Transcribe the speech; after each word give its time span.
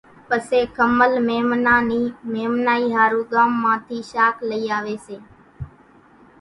پسي 0.27 0.61
کمل 0.77 1.13
ميمانان 1.27 1.81
نِي 1.89 2.01
ميمنائِي 2.33 2.85
ۿارُو 2.95 3.21
ڳام 3.31 3.51
مان 3.61 3.77
ٿِي 3.87 3.99
شاک 4.11 4.35
لئِي 4.49 4.65
آويَ 4.77 4.97
سي۔ 5.05 5.17